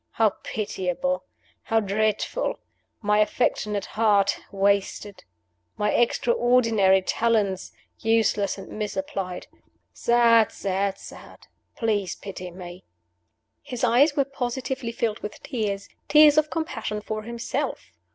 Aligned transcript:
How 0.13 0.31
pitiable! 0.43 1.25
how 1.65 1.79
dreadful! 1.79 2.57
My 3.03 3.19
affectionate 3.19 3.85
heart 3.85 4.39
wasted. 4.51 5.23
My 5.77 5.91
extraordinary 5.93 7.03
talents 7.03 7.71
useless 7.99 8.57
or 8.57 8.65
misapplied. 8.65 9.45
Sad! 9.93 10.51
sad! 10.51 10.97
sad! 10.97 11.41
Please 11.75 12.15
pity 12.15 12.49
me." 12.49 12.83
His 13.61 13.83
eyes 13.83 14.15
were 14.15 14.25
positively 14.25 14.91
filled 14.91 15.19
with 15.19 15.39
tears 15.43 15.87
tears 16.07 16.39
of 16.39 16.49
compassion 16.49 17.01
for 17.01 17.21
himself! 17.21 17.91